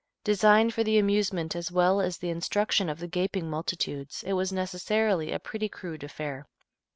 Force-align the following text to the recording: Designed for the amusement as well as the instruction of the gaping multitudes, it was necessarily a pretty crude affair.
Designed 0.23 0.73
for 0.73 0.83
the 0.83 0.97
amusement 0.97 1.55
as 1.55 1.71
well 1.71 2.01
as 2.01 2.17
the 2.17 2.31
instruction 2.31 2.89
of 2.89 2.97
the 2.97 3.07
gaping 3.07 3.47
multitudes, 3.47 4.23
it 4.25 4.33
was 4.33 4.51
necessarily 4.51 5.31
a 5.31 5.37
pretty 5.37 5.69
crude 5.69 6.03
affair. 6.03 6.47